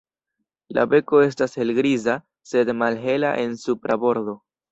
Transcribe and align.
La 0.77 0.85
beko 0.93 1.19
estas 1.25 1.53
helgriza, 1.61 2.15
sed 2.53 2.73
malhela 2.79 3.35
en 3.45 3.55
supra 3.67 4.01
bordo. 4.07 4.39